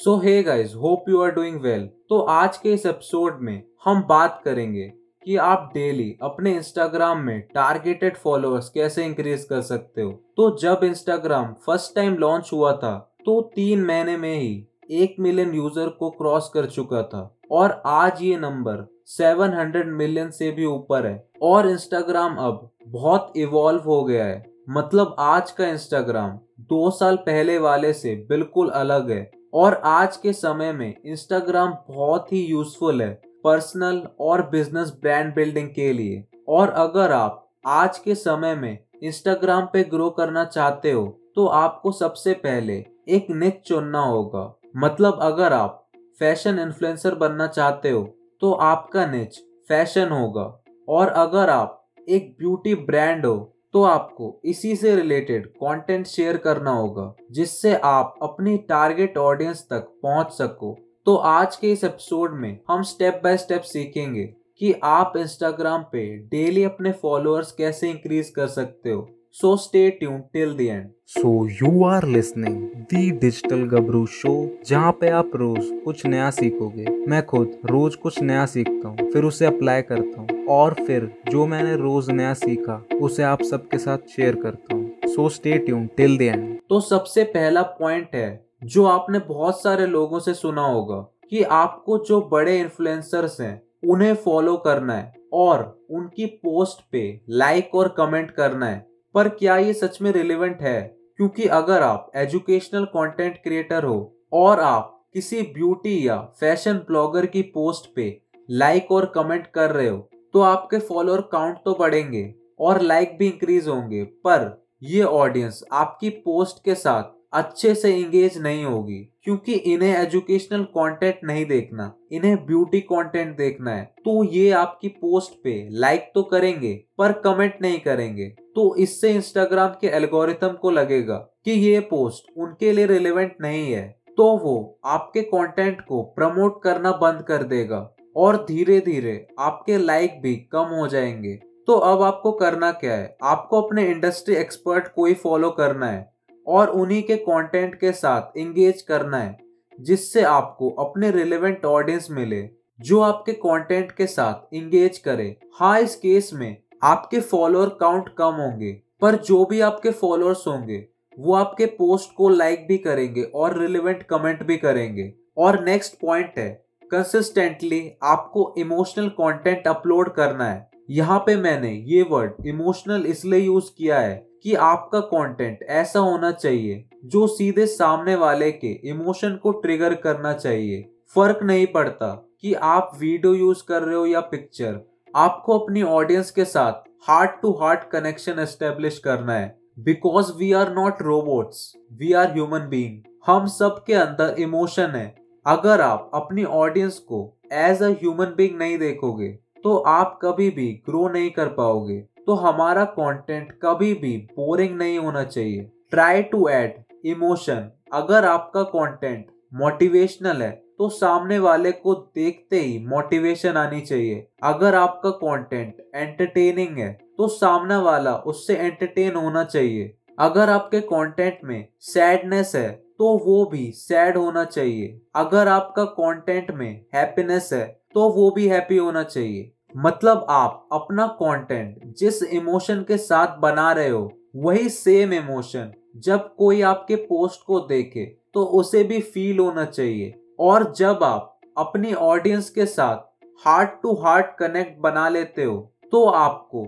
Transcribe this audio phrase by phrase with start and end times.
[0.00, 4.02] So hey guys hope you are doing well तो आज के इस एपिसोड में हम
[4.02, 4.84] बात करेंगे
[5.26, 10.84] कि आप डेली अपने इंस्टाग्राम में टारगेटेड फॉलोअर्स कैसे इंक्रीज कर सकते हो। तो जब
[10.84, 12.92] इंस्टाग्राम फ़र्स्ट टाइम लॉन्च हुआ था
[13.26, 14.64] तो तीन महीने में ही
[15.02, 17.20] एक मिलियन यूज़र को क्रॉस कर चुका था।
[17.52, 23.82] और आज ये नंबर 700 मिलियन से भी ऊपर है। और इंस्टाग्राम अब बहुत इवॉल्व
[23.86, 29.30] हो गया है। मतलब आज का इंस्टाग्राम दो साल पहले वाले से बिल्कुल अलग है।
[29.52, 33.10] और आज के समय में इंस्टाग्राम बहुत ही यूजफुल है
[33.44, 39.66] पर्सनल और बिज़नेस ब्रांड बिल्डिंग के लिए। और अगर आप आज के समय में इंस्टाग्राम
[39.72, 42.74] पे ग्रो करना चाहते हो तो आपको सबसे पहले
[43.08, 45.86] एक निच चुनना होगा। मतलब अगर आप
[46.18, 48.02] फ़ैशन इन्फ्लुएंसर बनना चाहते हो
[48.42, 49.38] तो आपका निच
[49.68, 50.44] फ़ैशन होगा।
[50.88, 51.76] और अगर आप
[52.08, 53.36] एक ब्यूटी ब्रांड हो
[53.74, 59.92] तो आपको इसी से रिलेटेड कंटेंट शेयर करना होगा, जिससे आप अपनी टारगेट ऑडियंस तक
[60.02, 64.24] पहुँच सको। तो आज के इस एपिसोड में हम स्टेप बाय स्टेप सीखेंगे
[64.60, 70.18] कि आप इंस्टाग्राम पे डेली अपने फॉलोअर्स कैसे इंक्रीज कर सकते हो। So stay tune
[70.32, 72.56] till the end so you are listening
[72.90, 74.32] the digital Gabru show
[74.66, 79.24] जहाँ पे आप रोज कुछ नया सीखोगे। मैं खुद रोज कुछ नया सीखता हूँ फिर
[79.24, 84.10] उसे अप्लाई करता हूँ और फिर जो मैंने रोज नया सीखा उसे आप सबके साथ
[84.16, 88.28] शेयर करता हूँ। So stay tune till the end तो सबसे पहला पॉइंट है
[88.66, 94.14] जो आपने बहुत सारे लोगों से सुना होगा कि आपको जो बड़े इन्फ्लुएंसर्स हैं उन्हें
[94.24, 99.72] फॉलो करना है और उनकी पोस्ट पे लाइक और कमेंट करना है। पर क्या ये
[99.72, 100.80] सच में रिलेवेंट है?
[101.16, 103.98] क्योंकि अगर आप एजुकेशनल कंटेंट क्रिएटर हो
[104.32, 108.06] और आप किसी ब्यूटी या फ़ैशन ब्लॉगर की पोस्ट पे
[108.52, 109.98] लाइक और कमेंट कर रहे हो
[110.34, 112.22] तो आपके फॉलोअर काउंट तो बढ़ेंगे
[112.60, 118.38] और लाइक भी इंक्रीज होंगे, पर ये ऑडियंस आपकी पोस्ट के साथ अच्छे से इंगेज
[118.38, 124.50] नहीं होगी, क्योंकि इन्हें एजुकेशनल कंटेंट नहीं देखना, इन्हें ब्यूटी कंटेंट देखना है तो ये
[124.52, 130.48] आपकी पोस्ट पे लाइक तो करेंगे, पर कमेंट नहीं करेंगे। तो इससे इंस्टाग्राम के एल्गोरिथम
[130.48, 136.02] को लगेगा कि ये पोस्ट उनके लिए रिलेवेंट नहीं है। तो वो आपके कंटेंट को
[136.02, 141.34] प्रमोट करना बंद कर देगा और धीरे धीरे आपके लाइक भी कम हो जाएँगे।
[141.66, 143.16] तो अब आपको करना क्या है?
[143.22, 146.12] आपको अपने इंडस्ट्री एक्सपर्ट को ही फॉलो करना है
[146.46, 149.38] और उन्हीं के कंटेंट के साथ एंगेज करना है,
[149.80, 152.48] जिससे आपको अपने रिलेवेंट ऑडियंस मिले,
[152.80, 158.34] जो आपके कंटेंट के साथ एंगेज करे। हाँ इस केस में आपके फॉलोअर काउंट कम
[158.34, 160.84] होंगे, पर जो भी आपके फॉलोअर्स होंगे,
[161.18, 166.38] वो आपके पोस्ट को लाइक भी करेंगे और रिलेवेंट कमेंट भी करेंगे। और नेक्स्ट पॉइंट
[166.38, 166.48] है
[166.90, 173.70] कंसिस्टेंटली आपको इमोशनल कंटेंट अपलोड करना है। यहाँ पे मैंने ये वर्ड इमोशनल इसलिए यूज़
[173.78, 179.50] किया है कि आपका कंटेंट ऐसा होना चाहिए, जो सीधे सामने वाले के इमोशन को
[179.52, 180.82] ट्रिगर करना चाहिए।
[181.14, 184.80] फ़र्क नहीं पड़ता कि आप वीडियो यूज़ कर रहे हो या पिक्चर
[185.16, 190.72] आपको अपनी ऑडियंस के साथ heart to heart connection establish करना है। Because we are
[190.74, 195.14] not robots we are human being हम सब के अंदर इमोशन है।
[195.46, 197.22] अगर आप अपनी ऑडियंस को
[197.52, 199.28] एज अ ह्यूमन बींग नहीं देखोगे
[199.64, 204.98] तो आप कभी भी ग्रो नहीं कर पाओगे। तो हमारा कंटेंट कभी भी बोरिंग नहीं
[204.98, 210.50] होना चाहिए। ट्राई टू ऐड इमोशन अगर आपका कंटेंट मोटिवेशनल है
[210.80, 217.26] तो सामने वाले को देखते ही मोटिवेशन आनी चाहिए। अगर आपका कंटेंट एंटरटेनिंग है तो
[217.28, 223.70] सामने वाला उससे एंटरटेन होना चाहिए। अगर आपके कंटेंट में सैडनेस है तो वो भी
[223.72, 227.64] सैड होना चाहिए। अगर आपका कंटेंट में हैप्पीनेस है
[227.94, 233.70] तो वो भी हैप्पी होना चाहिए। मतलब आप अपना कंटेंट जिस इमोशन के साथ बना
[233.72, 238.04] रहे हो, वही सेम इमोशन जब कोई आपके पोस्ट को देखे
[238.34, 243.08] तो उसे भी फील होना चाहिए। और जब आप अपनी ऑडियंस के साथ
[243.42, 245.56] हार्ट टू हार्ट कनेक्ट बना लेते हो
[245.92, 246.62] तो आपको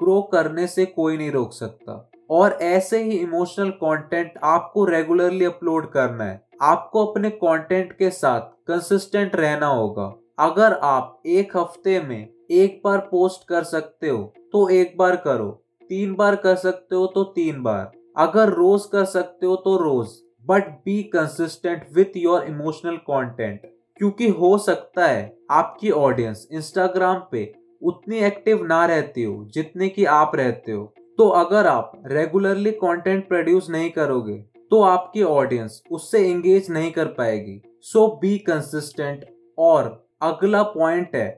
[0.00, 5.90] ग्रो करने से कोई नहीं रोक सकता। और ऐसे ही इमोशनल कंटेंट आपको रेगुलरली अपलोड
[5.92, 12.28] करना है। आपको अपने कंटेंट के साथ कंसिस्टेंट रहना होगा। अगर आप एक हफ़्ते में
[12.52, 14.22] एक बार पोस्ट कर सकते हो
[14.52, 15.50] तो एक बार करो।
[15.90, 20.08] तीन बार कर सकते हो तो तीन बार। अगर रोज कर सकते हो तो रोज।
[20.44, 27.52] But be consistent with your emotional content क्योंकि हो सकता है आपकी ऑडियंस इंस्टाग्राम पे
[27.82, 33.26] उतनी एक्टिव ना रहती हो, जितने की आप रहते हो। तो अगर आप रेगुलरली कंटेंट
[33.28, 34.36] प्रोड्यूस नहीं करोगे
[34.70, 39.24] तो आपकी ऑडियंस उससे एंगेज नहीं कर पाएगी। सो बी कंसिस्टेंट
[39.58, 39.84] और
[40.22, 41.28] अगला पॉइंट है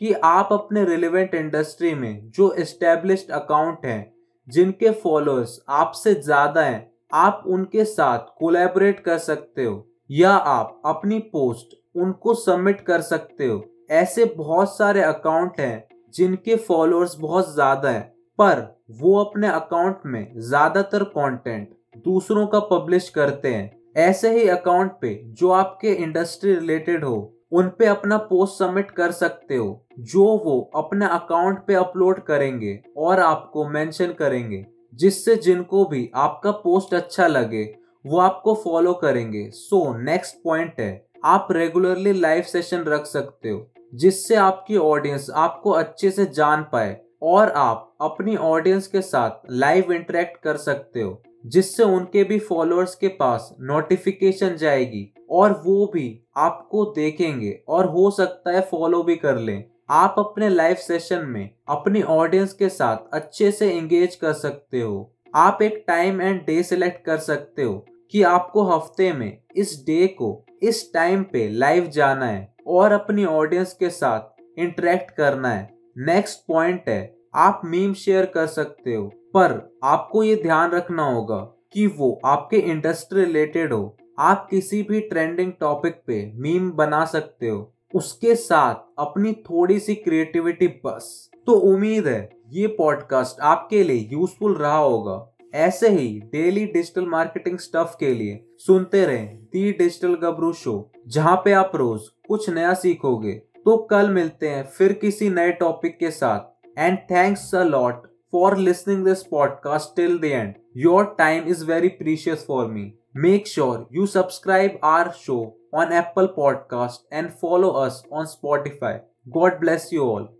[0.00, 4.12] कि आप अपने रिलेवेंट इंडस्ट्री में जो एस्टेब्लिश्ड अकाउंट हैं,
[4.48, 11.18] जिनके फॉलोअर्स आपसे ज़्यादा हैं आप उनके साथ कोलैबोरेट कर सकते हो, या आप अपनी
[11.32, 13.62] पोस्ट उनको सबमिट कर सकते हो।
[13.92, 18.08] ऐसे बहुत सारे अकाउंट हैं जिनके फॉलोअर्स बहुत ज़्यादा हैं,
[18.38, 18.62] पर
[18.92, 21.68] वो अपने अकाउंट में ज़्यादातर कंटेंट
[22.04, 27.68] दूसरों का पब्लिश करते हैं। ऐसे ही अकाउंट पे जो आपके इंडस्ट्री रिलेटेड हो, उन
[27.78, 33.20] पे अपना पोस्ट सबमिट कर सकते हो, जो वो अपने अकाउंट पे अपलोड करेंगे और
[33.20, 37.64] आपको मेंशन करेंगे। जिससे जिनको भी आपका पोस्ट अच्छा लगे,
[38.04, 43.66] वो आपको फॉलो करेंगे। सो नेक्स्ट पॉइंट है, आप रेगुलरली लाइव सेशन रख सकते हो,
[43.94, 49.92] जिससे आपकी ऑडियंस आपको अच्छे से जान पाए और आप अपनी ऑडियंस के साथ लाइव
[49.92, 56.20] इंटरेक्ट कर सकते हो, जिससे उनके भी फॉलोअर्स के पास नोटिफिकेशन जाएगी और वो भी
[56.36, 61.50] आपको देखेंगे और हो सकता है फॉलो भी कर लें। आप अपने लाइव सेशन में
[61.68, 66.62] अपनी ऑडियंस के साथ अच्छे से एंगेज कर सकते हो। आप एक टाइम एंड डे
[66.62, 67.74] सिलेक्ट कर सकते हो
[68.12, 70.28] कि आपको हफ़्ते में इस डे को
[70.62, 76.46] इस टाइम पे लाइव जाना है और अपनी ऑडियंस के साथ इंटरेक्ट करना है। नेक्स्ट
[76.48, 81.40] पॉइंट है, आप मीम शेयर कर सकते हो, पर आपको ये ध्यान रखना होगा
[81.72, 87.48] कि वो आपके इंडस्ट्री रिलेटेड हो। आप किसी भी ट्रेंडिंग टॉपिक पे मीम बना सकते
[87.48, 94.08] हो। उसके साथ अपनी थोड़ी सी क्रिएटिविटी बस तो उम्मीद है, ये पॉडकास्ट आपके लिए
[94.12, 100.14] यूजफुल रहा होगा ऐसे ही डेली डिजिटल मार्केटिंग स्टफ़ के लिए सुनते रहें दी डिजिटल
[100.14, 105.30] गबरू शो जहाँ पे आप रोज कुछ नया सीखोगे तो कल मिलते हैं फिर किसी
[105.30, 106.40] नए टॉपिक के साथ
[106.78, 110.54] and thanks a lot for listening this podcast till the end.
[110.74, 112.99] Your time is very precious for me.
[113.14, 119.02] Make sure you subscribe our show on Apple Podcast and follow us on Spotify.
[119.32, 120.34] God bless you all.